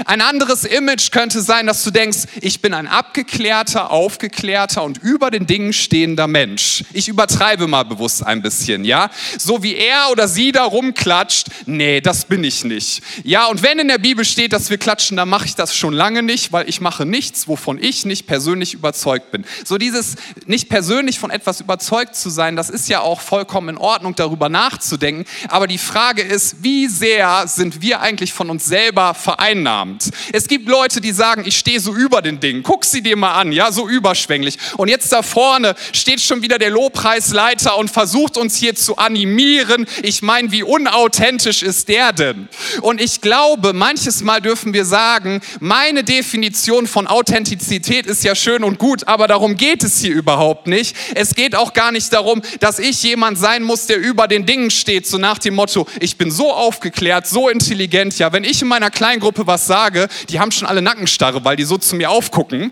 [0.05, 5.31] Ein anderes Image könnte sein, dass du denkst, ich bin ein abgeklärter, aufgeklärter und über
[5.31, 6.83] den Dingen stehender Mensch.
[6.93, 9.09] Ich übertreibe mal bewusst ein bisschen, ja?
[9.37, 13.01] So wie er oder sie da rumklatscht, nee, das bin ich nicht.
[13.23, 15.93] Ja, und wenn in der Bibel steht, dass wir klatschen, dann mache ich das schon
[15.93, 19.45] lange nicht, weil ich mache nichts, wovon ich nicht persönlich überzeugt bin.
[19.65, 23.77] So dieses nicht persönlich von etwas überzeugt zu sein, das ist ja auch vollkommen in
[23.77, 25.25] Ordnung, darüber nachzudenken.
[25.49, 29.66] Aber die Frage ist, wie sehr sind wir eigentlich von uns selber vereinnahmt?
[29.67, 30.09] Vereinnahmt.
[30.31, 32.63] Es gibt Leute, die sagen, ich stehe so über den Dingen.
[32.63, 34.57] Guck sie dir mal an, ja, so überschwänglich.
[34.77, 39.85] Und jetzt da vorne steht schon wieder der Lobpreisleiter und versucht uns hier zu animieren.
[40.03, 42.47] Ich meine, wie unauthentisch ist der denn?
[42.81, 48.63] Und ich glaube, manches Mal dürfen wir sagen, meine Definition von Authentizität ist ja schön
[48.63, 50.95] und gut, aber darum geht es hier überhaupt nicht.
[51.15, 54.71] Es geht auch gar nicht darum, dass ich jemand sein muss, der über den Dingen
[54.71, 58.17] steht, so nach dem Motto, ich bin so aufgeklärt, so intelligent.
[58.19, 61.55] Ja, wenn ich in meiner Kleingruppe was was sage, die haben schon alle Nackenstarre, weil
[61.55, 62.71] die so zu mir aufgucken.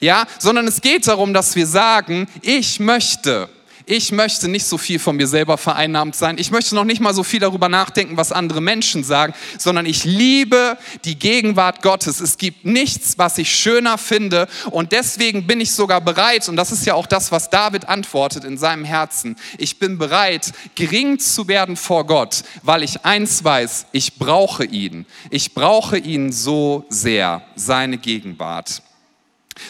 [0.00, 3.48] Ja, sondern es geht darum, dass wir sagen, ich möchte
[3.88, 6.36] ich möchte nicht so viel von mir selber vereinnahmt sein.
[6.38, 10.04] Ich möchte noch nicht mal so viel darüber nachdenken, was andere Menschen sagen, sondern ich
[10.04, 12.20] liebe die Gegenwart Gottes.
[12.20, 14.46] Es gibt nichts, was ich schöner finde.
[14.70, 18.44] Und deswegen bin ich sogar bereit, und das ist ja auch das, was David antwortet
[18.44, 23.86] in seinem Herzen, ich bin bereit, gering zu werden vor Gott, weil ich eins weiß,
[23.92, 25.06] ich brauche ihn.
[25.30, 28.82] Ich brauche ihn so sehr, seine Gegenwart.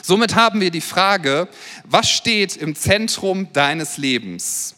[0.02, 1.48] Somit haben wir die Frage,
[1.84, 4.74] was steht im Zentrum deines Lebens?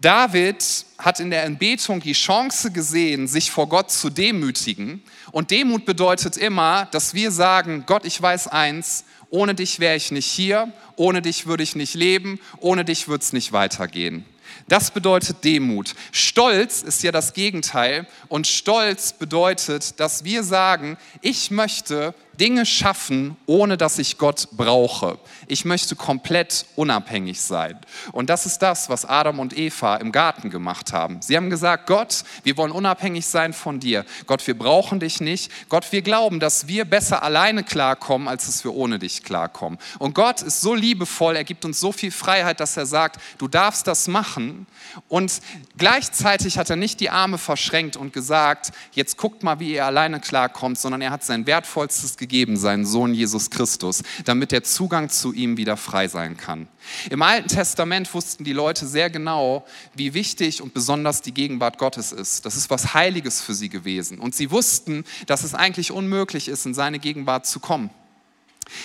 [0.00, 0.64] David
[0.98, 5.02] hat in der Entbetung die Chance gesehen, sich vor Gott zu demütigen.
[5.32, 10.10] Und Demut bedeutet immer, dass wir sagen, Gott, ich weiß eins, ohne dich wäre ich
[10.10, 14.24] nicht hier, ohne dich würde ich nicht leben, ohne dich würde es nicht weitergehen.
[14.68, 15.94] Das bedeutet Demut.
[16.12, 23.36] Stolz ist ja das Gegenteil und Stolz bedeutet, dass wir sagen, ich möchte Dinge schaffen,
[23.46, 25.18] ohne dass ich Gott brauche.
[25.48, 27.78] Ich möchte komplett unabhängig sein.
[28.12, 31.20] Und das ist das, was Adam und Eva im Garten gemacht haben.
[31.20, 34.04] Sie haben gesagt, Gott, wir wollen unabhängig sein von dir.
[34.26, 35.50] Gott, wir brauchen dich nicht.
[35.68, 39.78] Gott, wir glauben, dass wir besser alleine klarkommen, als dass wir ohne dich klarkommen.
[39.98, 43.48] Und Gott ist so liebevoll, er gibt uns so viel Freiheit, dass er sagt, du
[43.48, 44.66] darfst das machen.
[45.08, 45.40] Und
[45.76, 50.20] gleichzeitig hat er nicht die Arme verschränkt und gesagt, jetzt guckt mal, wie ihr alleine
[50.20, 55.08] klarkommt, sondern er hat sein wertvollstes gegeben gegeben, seinen Sohn Jesus Christus, damit der Zugang
[55.08, 56.68] zu ihm wieder frei sein kann.
[57.10, 59.64] Im Alten Testament wussten die Leute sehr genau,
[59.94, 62.44] wie wichtig und besonders die Gegenwart Gottes ist.
[62.44, 64.18] Das ist was Heiliges für sie gewesen.
[64.18, 67.90] Und sie wussten, dass es eigentlich unmöglich ist, in seine Gegenwart zu kommen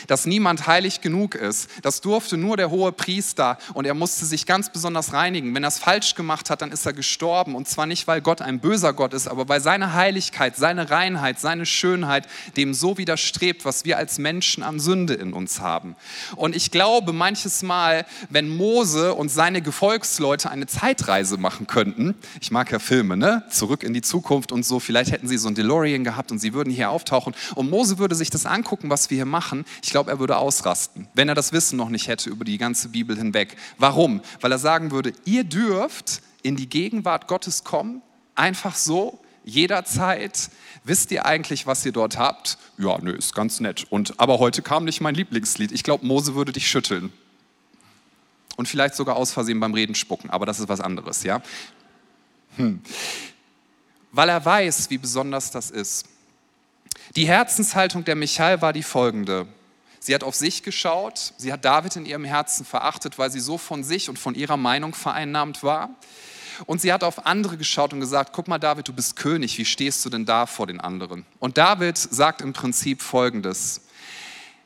[0.07, 1.69] dass niemand heilig genug ist.
[1.81, 5.53] Das durfte nur der hohe Priester und er musste sich ganz besonders reinigen.
[5.55, 8.41] Wenn er es falsch gemacht hat, dann ist er gestorben und zwar nicht, weil Gott
[8.41, 13.65] ein böser Gott ist, aber weil seine Heiligkeit, seine Reinheit, seine Schönheit dem so widerstrebt,
[13.65, 15.95] was wir als Menschen an Sünde in uns haben.
[16.35, 22.51] Und ich glaube, manches Mal, wenn Mose und seine Gefolgsleute eine Zeitreise machen könnten, ich
[22.51, 23.43] mag ja Filme, ne?
[23.49, 26.53] Zurück in die Zukunft und so, vielleicht hätten sie so ein DeLorean gehabt und sie
[26.53, 30.11] würden hier auftauchen und Mose würde sich das angucken, was wir hier machen ich glaube,
[30.11, 33.55] er würde ausrasten, wenn er das Wissen noch nicht hätte über die ganze Bibel hinweg.
[33.77, 34.21] Warum?
[34.41, 38.01] Weil er sagen würde, ihr dürft in die Gegenwart Gottes kommen,
[38.35, 40.49] einfach so, jederzeit.
[40.83, 42.57] Wisst ihr eigentlich, was ihr dort habt?
[42.77, 43.85] Ja, nö, ist ganz nett.
[43.89, 45.71] Und aber heute kam nicht mein Lieblingslied.
[45.71, 47.11] Ich glaube, Mose würde dich schütteln.
[48.55, 51.41] Und vielleicht sogar aus Versehen beim Reden spucken, aber das ist was anderes, ja?
[52.57, 52.81] Hm.
[54.11, 56.05] Weil er weiß, wie besonders das ist.
[57.15, 59.47] Die Herzenshaltung der Michael war die folgende.
[60.05, 63.57] Sie hat auf sich geschaut, sie hat David in ihrem Herzen verachtet, weil sie so
[63.57, 65.91] von sich und von ihrer Meinung vereinnahmt war.
[66.65, 69.63] Und sie hat auf andere geschaut und gesagt, guck mal David, du bist König, wie
[69.63, 71.25] stehst du denn da vor den anderen?
[71.39, 73.79] Und David sagt im Prinzip Folgendes.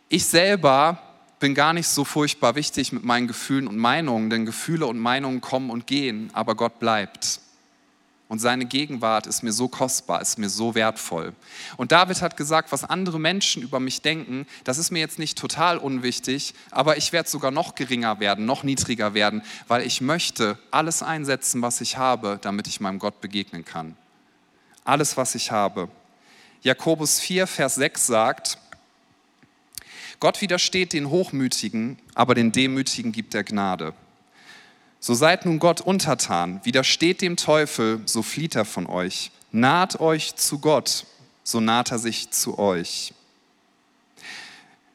[0.10, 0.98] Ich selber
[1.40, 5.40] bin gar nicht so furchtbar wichtig mit meinen Gefühlen und Meinungen, denn Gefühle und Meinungen
[5.40, 7.42] kommen und gehen, aber Gott bleibt.
[8.30, 11.34] Und seine Gegenwart ist mir so kostbar, ist mir so wertvoll.
[11.78, 15.38] Und David hat gesagt, was andere Menschen über mich denken, das ist mir jetzt nicht
[15.38, 20.60] total unwichtig, aber ich werde sogar noch geringer werden, noch niedriger werden, weil ich möchte
[20.72, 23.96] alles einsetzen, was ich habe, damit ich meinem Gott begegnen kann.
[24.84, 25.88] Alles, was ich habe.
[26.62, 28.58] Jakobus 4, Vers 6 sagt,
[30.20, 33.94] Gott widersteht den Hochmütigen, aber den Demütigen gibt er Gnade.
[35.00, 39.32] So seid nun Gott untertan, widersteht dem Teufel, so flieht er von euch.
[39.52, 41.06] Naht euch zu Gott,
[41.44, 43.14] so naht er sich zu euch.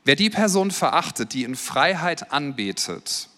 [0.04, 3.28] Wer die Person verachtet, die in Freiheit anbetet,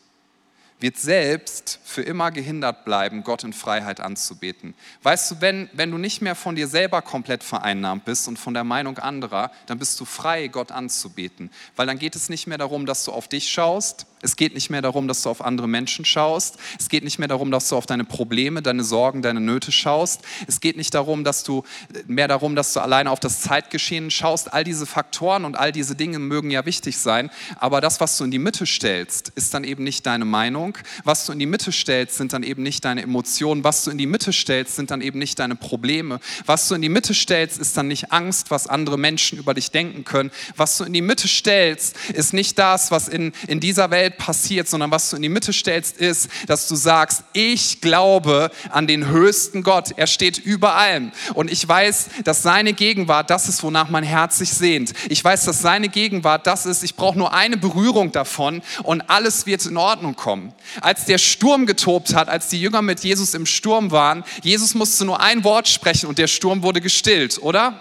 [0.81, 4.75] wird selbst für immer gehindert bleiben, Gott in Freiheit anzubeten.
[5.03, 8.55] Weißt du, wenn, wenn du nicht mehr von dir selber komplett vereinnahmt bist und von
[8.55, 11.51] der Meinung anderer, dann bist du frei, Gott anzubeten.
[11.77, 14.71] Weil dann geht es nicht mehr darum, dass du auf dich schaust, es geht nicht
[14.71, 16.57] mehr darum, dass du auf andere Menschen schaust.
[16.79, 20.23] Es geht nicht mehr darum, dass du auf deine Probleme, deine Sorgen, deine Nöte schaust.
[20.47, 21.63] Es geht nicht darum, dass du
[22.07, 24.51] mehr darum, dass du alleine auf das Zeitgeschehen schaust.
[24.51, 28.25] All diese Faktoren und all diese Dinge mögen ja wichtig sein, aber das, was du
[28.25, 30.64] in die Mitte stellst, ist dann eben nicht deine Meinung.
[31.05, 33.65] Was du in die Mitte stellst, sind dann eben nicht deine Emotionen.
[33.65, 36.21] Was du in die Mitte stellst, sind dann eben nicht deine Probleme.
[36.47, 39.71] Was du in die Mitte stellst, ist dann nicht Angst, was andere Menschen über dich
[39.71, 40.31] denken können.
[40.57, 44.69] Was du in die Mitte stellst, ist nicht das, was in, in dieser Welt passiert,
[44.69, 49.09] sondern was du in die Mitte stellst, ist, dass du sagst, ich glaube an den
[49.09, 49.93] höchsten Gott.
[49.97, 51.13] Er steht über allem.
[51.35, 54.93] Und ich weiß, dass seine Gegenwart das ist, wonach mein Herz sich sehnt.
[55.09, 59.47] Ich weiß, dass seine Gegenwart das ist, ich brauche nur eine Berührung davon und alles
[59.47, 60.54] wird in Ordnung kommen.
[60.81, 65.05] Als der Sturm getobt hat, als die Jünger mit Jesus im Sturm waren, Jesus musste
[65.05, 67.79] nur ein Wort sprechen und der Sturm wurde gestillt, oder?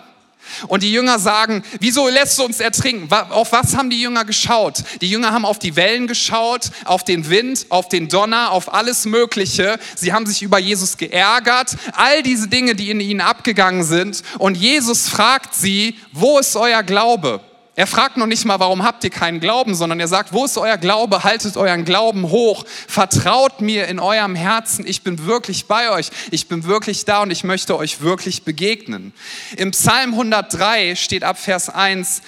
[0.68, 3.12] Und die Jünger sagen, wieso lässt du uns ertrinken?
[3.12, 4.84] Auf was haben die Jünger geschaut?
[5.02, 9.06] Die Jünger haben auf die Wellen geschaut, auf den Wind, auf den Donner, auf alles
[9.06, 9.80] Mögliche.
[9.96, 14.22] Sie haben sich über Jesus geärgert, all diese Dinge, die in ihnen abgegangen sind.
[14.38, 17.42] Und Jesus fragt sie, wo ist euer Glaube?
[17.76, 20.58] Er fragt noch nicht mal, warum habt ihr keinen Glauben, sondern er sagt, wo ist
[20.60, 21.24] euer Glaube?
[21.24, 22.66] Haltet euren Glauben hoch.
[22.68, 24.86] Vertraut mir in eurem Herzen.
[24.86, 26.12] Ich bin wirklich bei euch.
[26.30, 29.12] Ich bin wirklich da und ich möchte euch wirklich begegnen.
[29.58, 32.22] Im Psalm 103 steht ab Vers 1,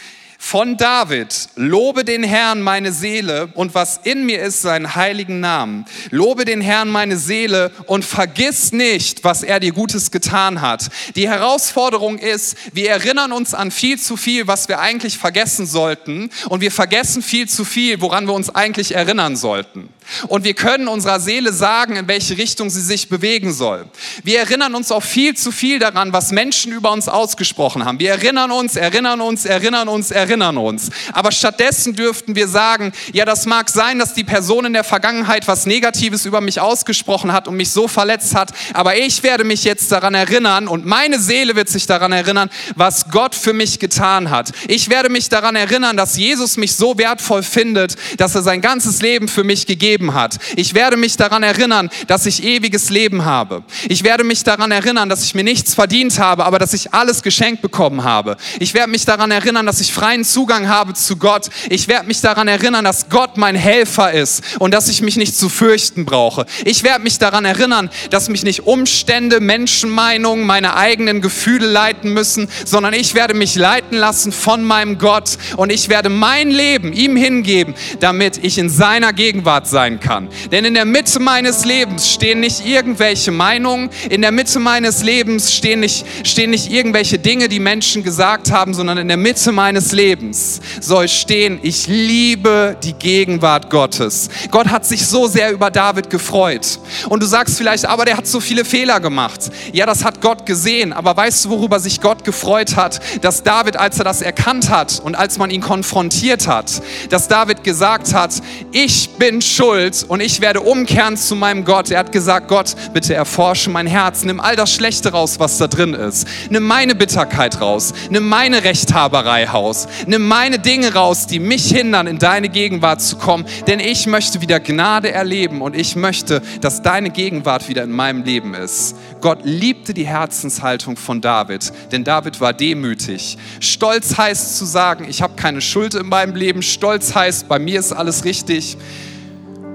[0.46, 5.86] von David, lobe den Herrn meine Seele und was in mir ist, seinen heiligen Namen.
[6.12, 10.92] Lobe den Herrn meine Seele und vergiss nicht, was er dir Gutes getan hat.
[11.16, 16.30] Die Herausforderung ist, wir erinnern uns an viel zu viel, was wir eigentlich vergessen sollten
[16.48, 19.90] und wir vergessen viel zu viel, woran wir uns eigentlich erinnern sollten.
[20.28, 23.86] Und wir können unserer Seele sagen, in welche Richtung sie sich bewegen soll.
[24.24, 28.00] Wir erinnern uns auch viel zu viel daran, was Menschen über uns ausgesprochen haben.
[28.00, 30.90] Wir erinnern uns, erinnern uns, erinnern uns, erinnern uns.
[31.14, 35.48] Aber stattdessen dürften wir sagen, ja, das mag sein, dass die Person in der Vergangenheit
[35.48, 39.64] was Negatives über mich ausgesprochen hat und mich so verletzt hat, aber ich werde mich
[39.64, 44.30] jetzt daran erinnern und meine Seele wird sich daran erinnern, was Gott für mich getan
[44.30, 44.52] hat.
[44.68, 49.02] Ich werde mich daran erinnern, dass Jesus mich so wertvoll findet, dass er sein ganzes
[49.02, 50.38] Leben für mich gegeben gegeben hat.
[50.56, 53.64] Ich werde mich daran erinnern, dass ich ewiges Leben habe.
[53.88, 57.24] Ich werde mich daran erinnern, dass ich mir nichts verdient habe, aber dass ich alles
[57.24, 58.36] geschenkt bekommen habe.
[58.60, 61.48] Ich werde mich daran erinnern, dass ich freien Zugang habe zu Gott.
[61.70, 65.38] Ich werde mich daran erinnern, dass Gott mein Helfer ist und dass ich mich nicht
[65.38, 66.46] zu fürchten brauche.
[66.66, 72.50] Ich werde mich daran erinnern, dass mich nicht Umstände, Menschenmeinungen, meine eigenen Gefühle leiten müssen,
[72.66, 77.16] sondern ich werde mich leiten lassen von meinem Gott und ich werde mein Leben ihm
[77.16, 80.30] hingeben, damit ich in seiner Gegenwart sein sein kann.
[80.52, 85.54] Denn in der Mitte meines Lebens stehen nicht irgendwelche Meinungen, in der Mitte meines Lebens
[85.54, 89.92] stehen nicht, stehen nicht irgendwelche Dinge, die Menschen gesagt haben, sondern in der Mitte meines
[89.92, 94.30] Lebens soll stehen, ich liebe die Gegenwart Gottes.
[94.50, 96.80] Gott hat sich so sehr über David gefreut.
[97.08, 99.52] Und du sagst vielleicht, aber der hat so viele Fehler gemacht.
[99.72, 103.00] Ja, das hat Gott gesehen, aber weißt du, worüber sich Gott gefreut hat?
[103.22, 107.64] Dass David, als er das erkannt hat und als man ihn konfrontiert hat, dass David
[107.64, 108.34] gesagt hat,
[108.72, 111.92] ich bin schuld Schuld und ich werde umkehren zu meinem Gott.
[111.92, 115.68] Er hat gesagt, Gott, bitte erforsche mein Herz, nimm all das Schlechte raus, was da
[115.68, 116.26] drin ist.
[116.50, 122.08] Nimm meine Bitterkeit raus, nimm meine Rechthaberei raus, nimm meine Dinge raus, die mich hindern,
[122.08, 123.46] in deine Gegenwart zu kommen.
[123.68, 128.24] Denn ich möchte wieder Gnade erleben und ich möchte, dass deine Gegenwart wieder in meinem
[128.24, 128.96] Leben ist.
[129.20, 133.38] Gott liebte die Herzenshaltung von David, denn David war demütig.
[133.60, 136.62] Stolz heißt zu sagen, ich habe keine Schuld in meinem Leben.
[136.62, 138.78] Stolz heißt, bei mir ist alles richtig.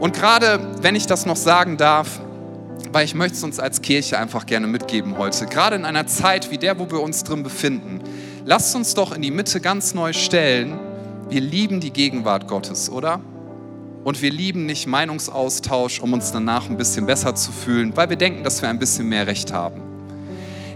[0.00, 2.20] Und gerade wenn ich das noch sagen darf,
[2.90, 6.50] weil ich möchte es uns als Kirche einfach gerne mitgeben heute, gerade in einer Zeit
[6.50, 8.00] wie der, wo wir uns drin befinden,
[8.46, 10.80] lasst uns doch in die Mitte ganz neu stellen,
[11.28, 13.20] wir lieben die Gegenwart Gottes, oder?
[14.02, 18.16] Und wir lieben nicht Meinungsaustausch, um uns danach ein bisschen besser zu fühlen, weil wir
[18.16, 19.82] denken, dass wir ein bisschen mehr Recht haben.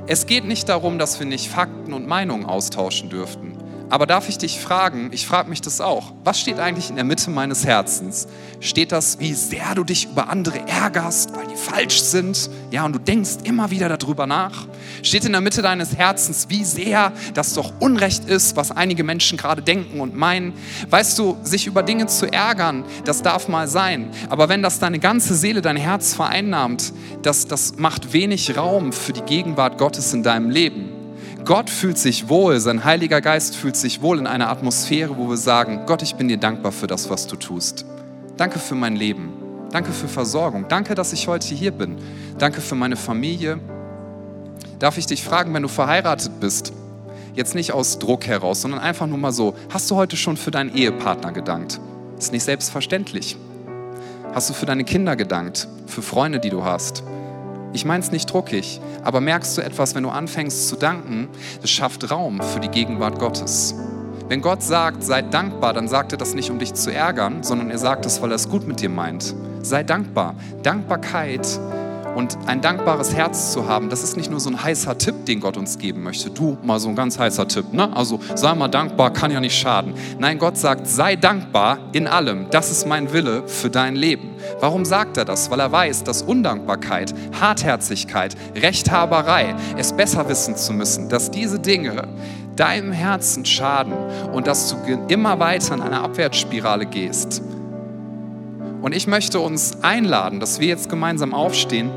[0.07, 3.54] Es geht nicht darum, dass wir nicht Fakten und Meinungen austauschen dürften.
[3.95, 7.05] Aber darf ich dich fragen, ich frage mich das auch, was steht eigentlich in der
[7.05, 8.27] Mitte meines Herzens?
[8.59, 12.51] Steht das, wie sehr du dich über andere ärgerst, weil die falsch sind?
[12.73, 14.67] Ja, und du denkst immer wieder darüber nach?
[15.05, 19.39] Steht in der Mitte deines Herzens, wie sehr das doch Unrecht ist, was einige Menschen
[19.39, 20.55] gerade denken und meinen?
[20.91, 24.11] Weißt du, sich über Dinge zu ärgern, das darf mal sein.
[24.29, 29.13] Aber wenn das deine ganze Seele, dein Herz vereinnahmt, das, das macht wenig Raum für
[29.13, 30.94] die Gegenwart Gottes in deinem Leben.
[31.45, 35.37] Gott fühlt sich wohl, sein Heiliger Geist fühlt sich wohl in einer Atmosphäre, wo wir
[35.37, 37.85] sagen, Gott, ich bin dir dankbar für das, was du tust.
[38.39, 39.31] Danke für mein Leben.
[39.71, 40.65] Danke für Versorgung.
[40.69, 41.99] Danke, dass ich heute hier bin.
[42.39, 43.61] Danke für meine Familie.
[44.79, 46.73] Darf ich dich fragen, wenn du verheiratet bist,
[47.35, 50.51] jetzt nicht aus Druck heraus, sondern einfach nur mal so, hast du heute schon für
[50.51, 51.79] deinen Ehepartner gedankt?
[52.19, 53.37] Ist nicht selbstverständlich.
[54.33, 57.03] Hast du für deine Kinder gedankt, für Freunde, die du hast?
[57.75, 61.29] Ich meine es nicht druckig, aber merkst du etwas, wenn du anfängst zu danken,
[61.61, 63.75] das schafft Raum für die Gegenwart Gottes.
[64.29, 67.71] Wenn Gott sagt, sei dankbar, dann sagt er das nicht, um dich zu ärgern, sondern
[67.71, 69.35] er sagt es, weil er es gut mit dir meint.
[69.63, 70.37] Sei dankbar.
[70.63, 71.59] Dankbarkeit
[72.15, 75.41] und ein dankbares Herz zu haben, das ist nicht nur so ein heißer Tipp, den
[75.41, 76.31] Gott uns geben möchte.
[76.31, 77.95] Du, mal so ein ganz heißer Tipp, ne?
[77.95, 79.95] Also sei mal dankbar, kann ja nicht schaden.
[80.19, 82.47] Nein, Gott sagt, sei dankbar in allem.
[82.51, 84.31] Das ist mein Wille für dein Leben.
[84.61, 85.51] Warum sagt er das?
[85.51, 92.09] Weil er weiß, dass Undankbarkeit, Hartherzigkeit, Rechthaberei, es besser wissen zu müssen, dass diese Dinge
[92.57, 93.95] deinem Herzen schaden
[94.33, 94.77] und dass du
[95.09, 97.43] immer weiter in eine Abwärtsspirale gehst.
[98.81, 101.91] Und ich möchte uns einladen, dass wir jetzt gemeinsam aufstehen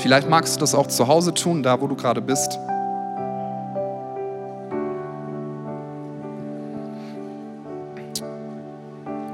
[0.00, 2.58] Vielleicht magst du das auch zu Hause tun, da wo du gerade bist.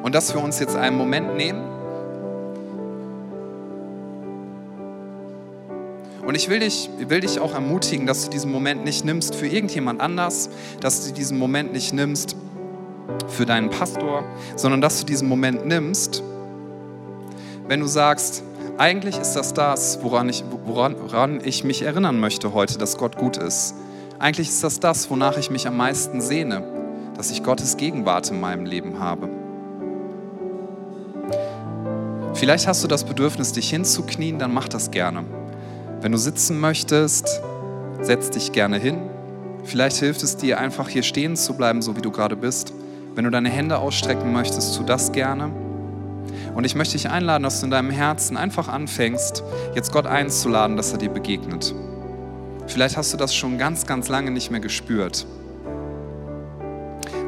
[0.02, 1.62] Und dass wir uns jetzt einen Moment nehmen.
[6.26, 9.46] Und ich will dich, will dich auch ermutigen, dass du diesen Moment nicht nimmst für
[9.46, 10.50] irgendjemand anders,
[10.80, 12.34] dass du diesen Moment nicht nimmst
[13.28, 14.24] für deinen Pastor,
[14.56, 16.24] sondern dass du diesen Moment nimmst,
[17.68, 18.42] wenn du sagst,
[18.78, 23.16] eigentlich ist das das, woran ich, woran, woran ich mich erinnern möchte heute, dass Gott
[23.16, 23.74] gut ist.
[24.18, 26.62] Eigentlich ist das das, wonach ich mich am meisten sehne,
[27.16, 29.28] dass ich Gottes Gegenwart in meinem Leben habe.
[32.34, 35.24] Vielleicht hast du das Bedürfnis, dich hinzuknien, dann mach das gerne.
[36.02, 37.40] Wenn du sitzen möchtest,
[38.02, 38.98] setz dich gerne hin.
[39.64, 42.74] Vielleicht hilft es dir einfach hier stehen zu bleiben, so wie du gerade bist.
[43.14, 45.50] Wenn du deine Hände ausstrecken möchtest, tu das gerne.
[46.56, 49.42] Und ich möchte dich einladen, dass du in deinem Herzen einfach anfängst,
[49.74, 51.74] jetzt Gott einzuladen, dass er dir begegnet.
[52.66, 55.26] Vielleicht hast du das schon ganz, ganz lange nicht mehr gespürt.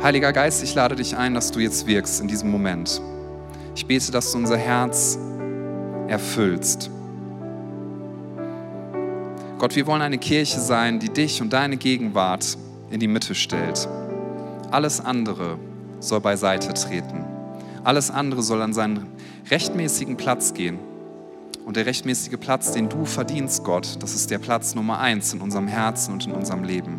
[0.03, 3.03] Heiliger Geist, ich lade dich ein, dass du jetzt wirkst in diesem Moment.
[3.77, 5.19] Ich bete, dass du unser Herz
[6.09, 6.91] erfüllst.
[9.59, 12.57] Gott, wir wollen eine Kirche sein, die dich und deine Gegenwart
[12.88, 13.88] in die Mitte stellt.
[14.71, 15.59] Alles andere
[16.01, 17.27] soll beiseite treten.
[17.85, 19.07] Alles andere soll an seinen
[19.50, 20.78] rechtmäßigen Platz gehen.
[21.64, 25.40] Und der rechtmäßige Platz, den du verdienst, Gott, das ist der Platz Nummer eins in
[25.40, 26.98] unserem Herzen und in unserem Leben.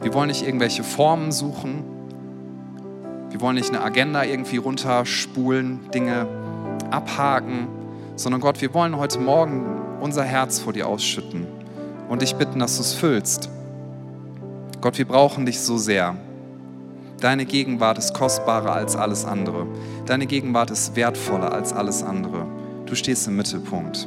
[0.00, 1.84] Wir wollen nicht irgendwelche Formen suchen.
[3.30, 6.26] Wir wollen nicht eine Agenda irgendwie runterspulen, Dinge
[6.90, 7.68] abhaken,
[8.16, 9.64] sondern Gott, wir wollen heute Morgen
[10.00, 11.46] unser Herz vor dir ausschütten
[12.08, 13.50] und dich bitten, dass du es füllst.
[14.80, 16.16] Gott, wir brauchen dich so sehr.
[17.20, 19.66] Deine Gegenwart ist kostbarer als alles andere.
[20.06, 22.46] Deine Gegenwart ist wertvoller als alles andere.
[22.86, 24.06] Du stehst im Mittelpunkt.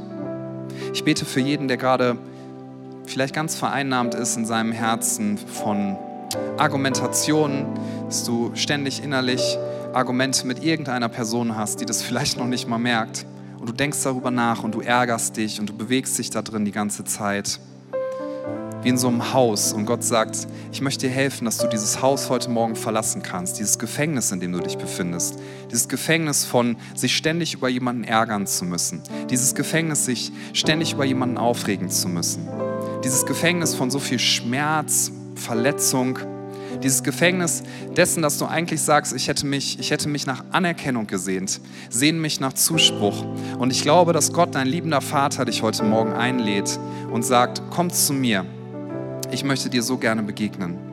[0.94, 2.18] Ich bete für jeden, der gerade
[3.06, 5.98] vielleicht ganz vereinnahmt ist in seinem Herzen von
[6.58, 7.66] Argumentationen,
[8.06, 9.58] dass du ständig innerlich
[9.92, 13.26] Argumente mit irgendeiner Person hast, die das vielleicht noch nicht mal merkt.
[13.60, 16.64] Und du denkst darüber nach und du ärgerst dich und du bewegst dich da drin
[16.64, 17.60] die ganze Zeit.
[18.84, 22.02] Wie in so einem Haus und Gott sagt, ich möchte dir helfen, dass du dieses
[22.02, 25.38] Haus heute Morgen verlassen kannst, dieses Gefängnis, in dem du dich befindest,
[25.70, 31.06] dieses Gefängnis von sich ständig über jemanden ärgern zu müssen, dieses Gefängnis, sich ständig über
[31.06, 32.48] jemanden aufregen zu müssen,
[33.04, 36.20] dieses Gefängnis von so viel Schmerz, Verletzung,
[36.84, 37.64] dieses Gefängnis
[37.96, 42.20] dessen, dass du eigentlich sagst, ich hätte mich, ich hätte mich nach Anerkennung gesehnt, sehne
[42.20, 43.26] mich nach Zuspruch.
[43.60, 46.80] Und ich glaube, dass Gott, dein liebender Vater, dich heute Morgen einlädt
[47.12, 48.46] und sagt, komm zu mir.
[49.34, 50.91] Ich möchte dir so gerne begegnen.